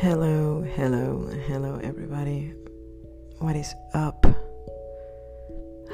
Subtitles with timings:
[0.00, 2.52] Hello, hello, hello, everybody.
[3.38, 4.26] What is up?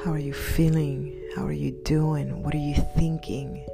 [0.03, 1.17] How are you feeling?
[1.37, 2.43] How are you doing?
[2.43, 3.65] What are you thinking?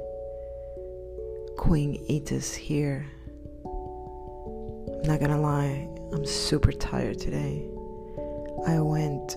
[1.56, 3.10] Queen Etus here.
[3.64, 7.68] I'm not gonna lie, I'm super tired today.
[8.68, 9.34] I went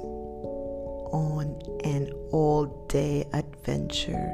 [1.11, 4.29] on an all day adventure.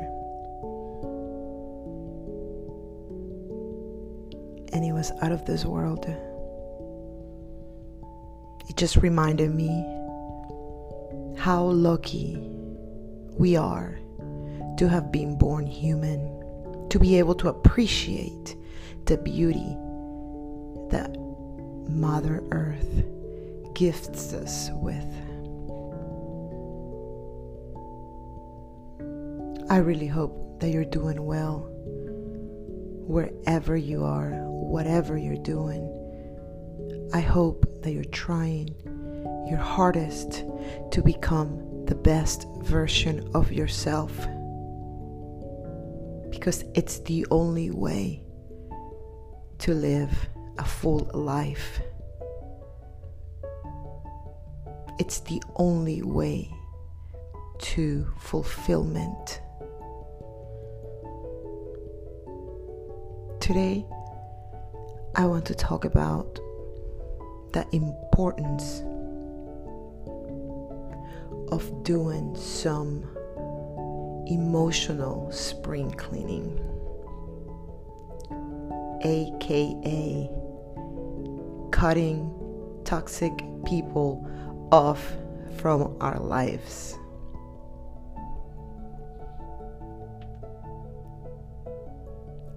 [4.73, 6.05] And it was out of this world.
[8.69, 9.83] It just reminded me
[11.37, 12.37] how lucky
[13.37, 13.97] we are
[14.78, 18.55] to have been born human, to be able to appreciate
[19.05, 19.75] the beauty
[20.92, 21.18] that
[21.89, 23.05] Mother Earth
[23.73, 25.06] gifts us with.
[29.71, 31.67] I really hope that you're doing well
[33.08, 35.86] wherever you are, whatever you're doing.
[37.14, 38.75] I hope that you're trying
[39.47, 40.44] your hardest
[40.91, 44.11] to become the best version of yourself.
[46.30, 48.23] Because it's the only way
[49.59, 51.81] to live a full life.
[55.00, 56.53] It's the only way
[57.59, 59.41] to fulfillment.
[63.39, 63.85] Today,
[65.16, 66.39] I want to talk about
[67.53, 68.83] the importance
[71.52, 73.03] of doing some
[74.28, 76.59] emotional spring cleaning,
[79.03, 80.30] aka
[81.72, 82.31] cutting
[82.83, 83.31] toxic
[83.66, 84.28] people
[84.72, 85.13] off
[85.58, 86.95] from our lives.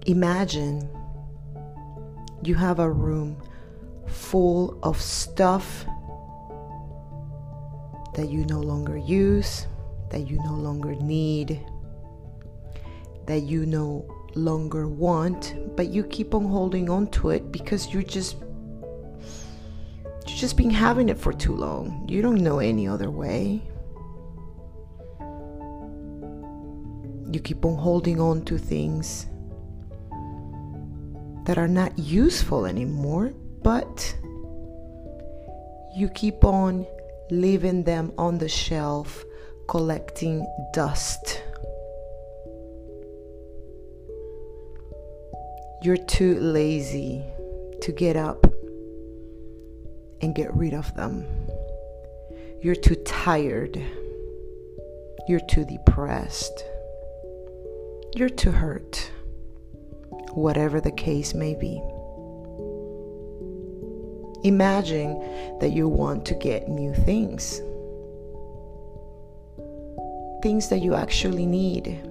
[0.05, 0.89] Imagine
[2.43, 3.37] you have a room
[4.07, 5.85] full of stuff
[8.15, 9.67] that you no longer use,
[10.09, 11.59] that you no longer need,
[13.25, 14.05] that you no
[14.35, 18.37] longer want, but you keep on holding on to it because you're just
[20.27, 22.05] you're just been having it for too long.
[22.07, 23.61] You don't know any other way.
[27.31, 29.27] You keep on holding on to things
[31.45, 34.15] that are not useful anymore, but
[35.95, 36.85] you keep on
[37.29, 39.23] leaving them on the shelf
[39.67, 41.41] collecting dust.
[45.81, 47.23] You're too lazy
[47.81, 48.45] to get up
[50.21, 51.25] and get rid of them.
[52.61, 53.81] You're too tired.
[55.27, 56.65] You're too depressed.
[58.15, 59.11] You're too hurt.
[60.31, 61.81] Whatever the case may be.
[64.43, 67.61] Imagine that you want to get new things,
[70.41, 72.01] things that you actually need.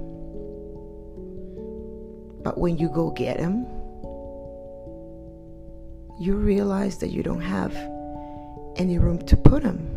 [2.43, 3.67] But when you go get them,
[6.19, 7.77] you realize that you don't have
[8.77, 9.89] any room to put them.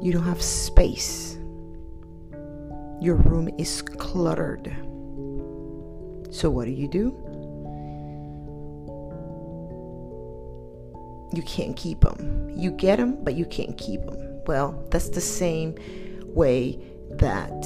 [0.00, 1.36] You don't have space.
[3.00, 4.74] Your room is cluttered.
[6.30, 7.33] So, what do you do?
[11.36, 12.50] You can't keep them.
[12.56, 14.42] You get them, but you can't keep them.
[14.46, 15.76] Well, that's the same
[16.22, 16.78] way
[17.10, 17.62] that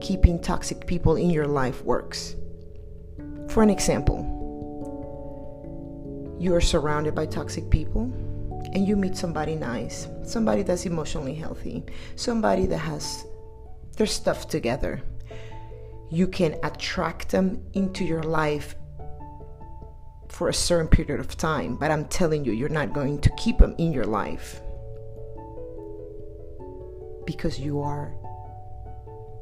[0.00, 2.36] keeping toxic people in your life works.
[3.48, 4.34] For an example,
[6.38, 8.12] you are surrounded by toxic people
[8.72, 11.84] and you meet somebody nice, somebody that's emotionally healthy,
[12.16, 13.24] somebody that has
[13.96, 15.02] their stuff together.
[16.10, 18.76] You can attract them into your life
[20.28, 23.58] for a certain period of time, but I'm telling you, you're not going to keep
[23.58, 24.60] them in your life
[27.26, 28.14] because you are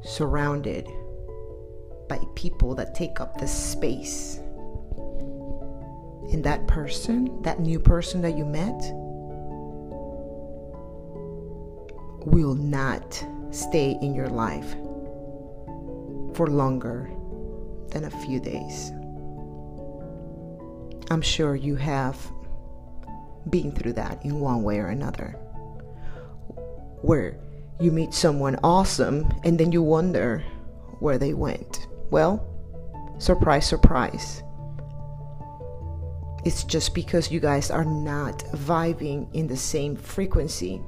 [0.02, 0.88] surrounded
[2.08, 4.40] by people that take up the space.
[6.32, 8.80] And that person, that new person that you met,
[12.26, 14.72] will not stay in your life
[16.34, 17.10] for longer
[17.90, 18.90] than a few days.
[21.10, 22.18] I'm sure you have
[23.50, 25.36] been through that in one way or another.
[27.02, 27.38] Where
[27.78, 30.42] you meet someone awesome and then you wonder
[30.98, 31.86] where they went.
[32.10, 32.44] Well,
[33.18, 34.42] surprise, surprise.
[36.44, 40.80] It's just because you guys are not vibing in the same frequency.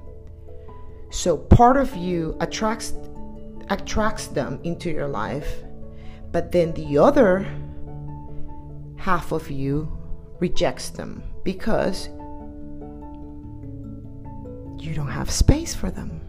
[1.10, 2.92] So part of you attracts
[3.70, 5.62] attracts them into your life,
[6.32, 7.46] but then the other
[8.96, 9.97] half of you
[10.40, 12.08] rejects them because
[14.78, 16.20] you don't have space for them.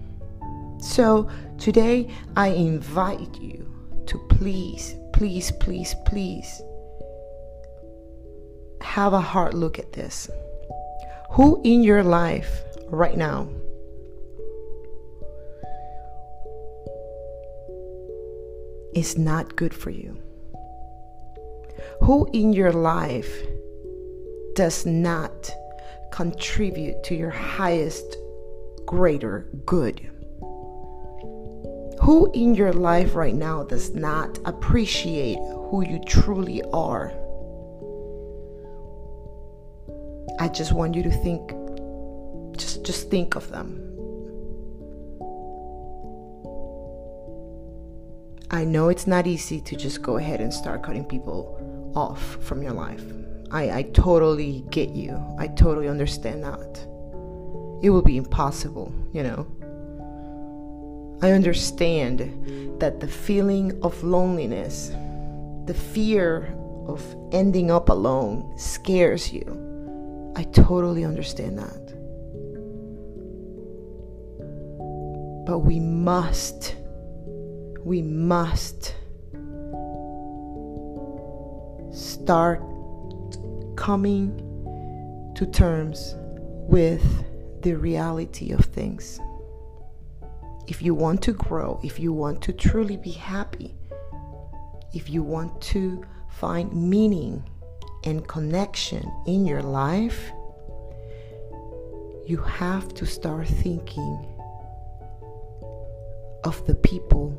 [0.80, 3.70] So today I invite you
[4.08, 6.62] to please, please, please, please
[8.82, 10.30] have a hard look at this.
[11.32, 13.48] Who in your life right now
[18.96, 20.18] is not good for you?
[22.02, 23.32] Who in your life
[24.60, 25.56] does not
[26.12, 28.18] contribute to your highest,
[28.86, 30.02] greater good?
[32.02, 37.14] Who in your life right now does not appreciate who you truly are?
[40.42, 41.54] I just want you to think
[42.58, 43.80] just just think of them.
[48.52, 52.62] I know it's not easy to just go ahead and start cutting people off from
[52.62, 53.06] your life.
[53.52, 55.20] I, I totally get you.
[55.38, 56.86] I totally understand that.
[57.82, 59.48] It will be impossible, you know.
[61.22, 64.92] I understand that the feeling of loneliness,
[65.66, 66.54] the fear
[66.88, 70.34] of ending up alone scares you.
[70.36, 71.86] I totally understand that.
[75.46, 76.76] But we must,
[77.84, 78.96] we must
[81.92, 82.62] start
[83.80, 84.36] coming
[85.36, 87.02] to terms with
[87.62, 89.22] the reality of things.
[90.68, 93.74] If you want to grow, if you want to truly be happy,
[94.94, 97.42] if you want to find meaning
[98.04, 100.30] and connection in your life,
[102.28, 104.28] you have to start thinking
[106.44, 107.32] of the people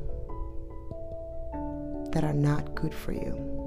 [2.12, 3.59] that are not good for you.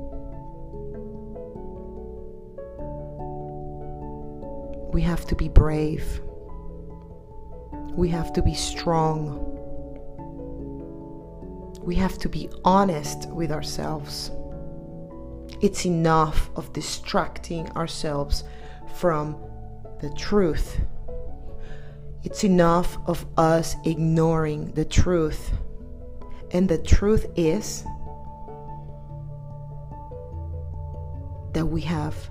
[4.93, 6.21] We have to be brave.
[7.95, 9.39] We have to be strong.
[11.81, 14.29] We have to be honest with ourselves.
[15.61, 18.43] It's enough of distracting ourselves
[18.95, 19.35] from
[19.99, 20.79] the truth.
[22.23, 25.53] It's enough of us ignoring the truth.
[26.51, 27.83] And the truth is
[31.53, 32.29] that we have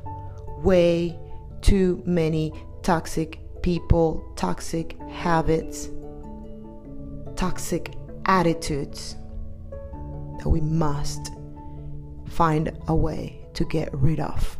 [0.62, 1.18] way
[1.62, 5.88] too many toxic people, toxic habits,
[7.36, 7.94] toxic
[8.26, 9.16] attitudes
[10.38, 11.30] that we must
[12.28, 14.58] find a way to get rid of.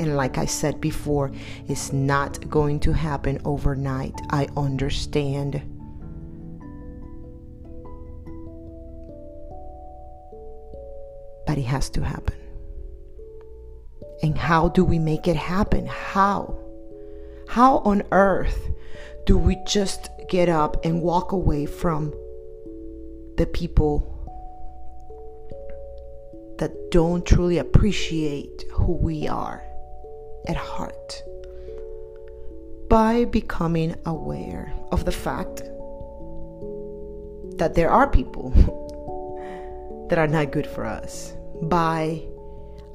[0.00, 1.32] And like I said before,
[1.66, 4.14] it's not going to happen overnight.
[4.30, 5.60] I understand.
[11.46, 12.47] But it has to happen.
[14.22, 15.86] And how do we make it happen?
[15.86, 16.56] How?
[17.48, 18.68] How on earth
[19.26, 22.12] do we just get up and walk away from
[23.36, 24.14] the people
[26.58, 29.62] that don't truly appreciate who we are
[30.46, 31.22] at heart
[32.88, 35.58] by becoming aware of the fact
[37.58, 38.50] that there are people
[40.08, 42.22] that are not good for us by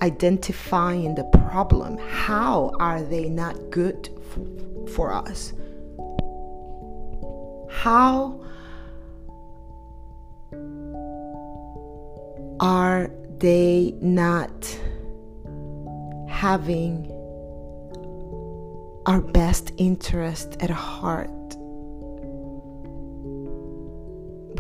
[0.02, 5.54] identifying the problem how are they not good f- for us
[7.70, 8.40] how
[12.60, 14.80] are they not
[16.28, 17.10] having
[19.06, 21.30] our best interest at heart.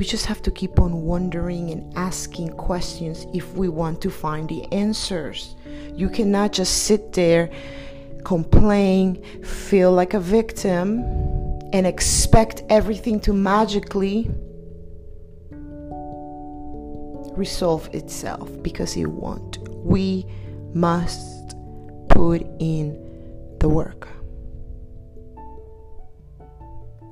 [0.03, 4.49] We just have to keep on wondering and asking questions if we want to find
[4.49, 5.55] the answers.
[5.95, 7.49] You cannot just sit there,
[8.25, 11.05] complain, feel like a victim,
[11.71, 14.29] and expect everything to magically
[17.37, 19.57] resolve itself because it won't.
[19.69, 20.25] We
[20.73, 21.55] must
[22.09, 24.09] put in the work.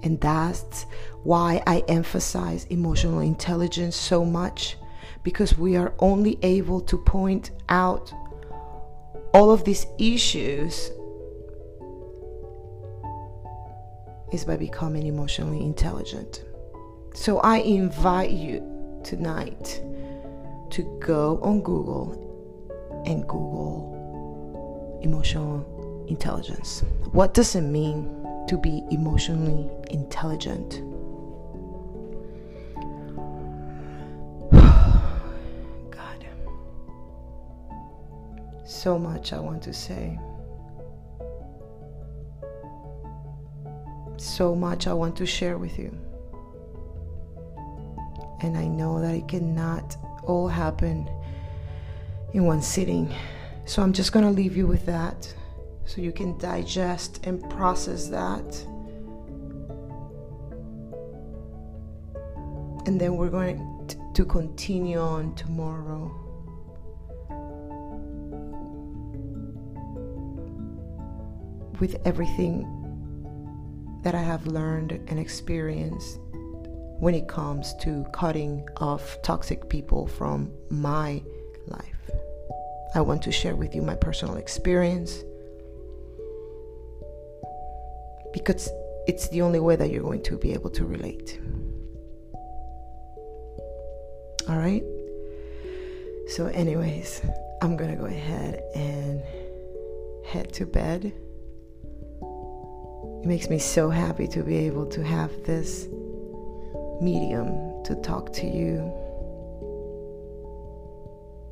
[0.03, 0.85] And that's
[1.23, 4.77] why I emphasize emotional intelligence so much
[5.23, 8.11] because we are only able to point out
[9.33, 10.91] all of these issues
[14.31, 16.43] is by becoming emotionally intelligent.
[17.13, 18.63] So I invite you
[19.03, 19.81] tonight
[20.71, 22.13] to go on Google
[23.05, 26.83] and Google emotional intelligence.
[27.11, 28.20] What does it mean
[28.51, 30.81] to be emotionally intelligent?
[35.89, 36.25] God.
[38.65, 40.19] so much I want to say.
[44.17, 45.97] So much I want to share with you.
[48.41, 51.09] And I know that it cannot all happen
[52.33, 53.15] in one sitting.
[53.63, 55.33] So I'm just going to leave you with that
[55.91, 58.65] so you can digest and process that.
[62.85, 66.17] And then we're going to continue on tomorrow.
[71.81, 72.65] With everything
[74.03, 76.19] that I have learned and experienced
[77.01, 81.21] when it comes to cutting off toxic people from my
[81.67, 82.11] life.
[82.95, 85.23] I want to share with you my personal experience
[88.33, 88.69] because
[89.07, 91.39] it's the only way that you're going to be able to relate.
[94.47, 94.83] All right?
[96.27, 97.21] So, anyways,
[97.61, 99.21] I'm gonna go ahead and
[100.25, 101.13] head to bed.
[103.23, 105.87] It makes me so happy to be able to have this
[107.01, 108.91] medium to talk to you,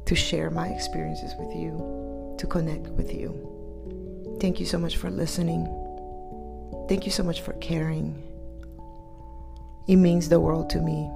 [0.05, 4.37] to share my experiences with you, to connect with you.
[4.39, 5.67] Thank you so much for listening.
[6.89, 8.15] Thank you so much for caring.
[9.87, 11.07] It means the world to me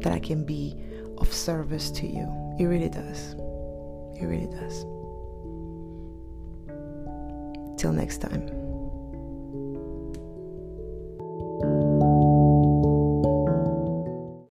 [0.00, 0.74] that I can be
[1.18, 2.26] of service to you.
[2.58, 3.34] It really does.
[4.18, 4.86] It really does.
[7.78, 8.67] Till next time.